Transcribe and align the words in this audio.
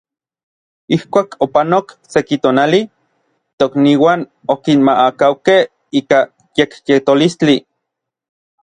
Ijkuak 0.95 1.29
opanok 1.45 1.85
seki 2.13 2.35
tonali, 2.43 2.81
tokniuan 3.59 4.19
okinmaakaukej 4.53 5.61
ika 5.99 6.19
yekyetolistli. 6.57 7.55